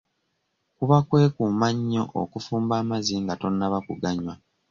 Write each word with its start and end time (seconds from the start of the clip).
Kuba 0.77 0.97
kwekuuma 1.07 1.67
nnyo 1.75 2.03
okufumba 2.21 2.73
amazzi 2.81 3.15
nga 3.23 3.33
tonnaba 3.41 3.77
ku 3.85 3.93
ganywa. 4.01 4.33